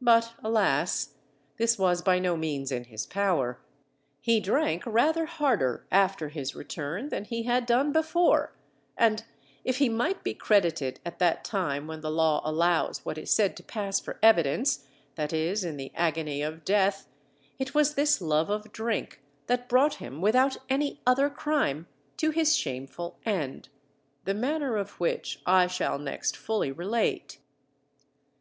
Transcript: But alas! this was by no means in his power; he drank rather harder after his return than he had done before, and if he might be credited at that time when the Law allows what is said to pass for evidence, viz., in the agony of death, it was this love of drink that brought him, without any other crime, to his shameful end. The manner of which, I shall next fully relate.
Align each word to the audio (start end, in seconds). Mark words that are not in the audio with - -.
But 0.00 0.34
alas! 0.42 1.14
this 1.56 1.78
was 1.78 2.02
by 2.02 2.18
no 2.18 2.36
means 2.36 2.72
in 2.72 2.82
his 2.86 3.06
power; 3.06 3.60
he 4.20 4.40
drank 4.40 4.82
rather 4.84 5.26
harder 5.26 5.86
after 5.92 6.28
his 6.28 6.56
return 6.56 7.08
than 7.10 7.22
he 7.24 7.44
had 7.44 7.66
done 7.66 7.92
before, 7.92 8.52
and 8.98 9.24
if 9.62 9.76
he 9.76 9.88
might 9.88 10.24
be 10.24 10.34
credited 10.34 10.98
at 11.06 11.20
that 11.20 11.44
time 11.44 11.86
when 11.86 12.00
the 12.00 12.10
Law 12.10 12.42
allows 12.44 13.04
what 13.04 13.16
is 13.16 13.30
said 13.32 13.56
to 13.58 13.62
pass 13.62 14.00
for 14.00 14.18
evidence, 14.24 14.88
viz., 15.16 15.62
in 15.62 15.76
the 15.76 15.92
agony 15.94 16.42
of 16.42 16.64
death, 16.64 17.06
it 17.60 17.72
was 17.72 17.94
this 17.94 18.20
love 18.20 18.50
of 18.50 18.72
drink 18.72 19.22
that 19.46 19.68
brought 19.68 19.94
him, 20.02 20.20
without 20.20 20.56
any 20.68 21.00
other 21.06 21.30
crime, 21.30 21.86
to 22.16 22.30
his 22.30 22.56
shameful 22.56 23.20
end. 23.24 23.68
The 24.24 24.34
manner 24.34 24.76
of 24.76 24.98
which, 24.98 25.40
I 25.46 25.68
shall 25.68 25.96
next 26.00 26.36
fully 26.36 26.72
relate. 26.72 27.38